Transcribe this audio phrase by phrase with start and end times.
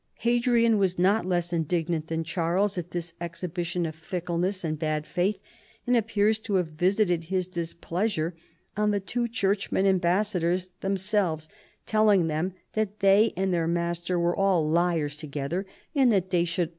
[0.21, 5.39] Hadrian was not less indignant than Charles at this exhibition of fickleness and bad faith,
[5.85, 8.33] and appears to have visited his displeasure
[8.75, 11.49] on the two churchmen ambas sadors themselves,
[11.85, 16.31] telling them that they and their master were all liars together, and that they should
[16.31, 16.69] REVOLTS AND CONSPIRACIES.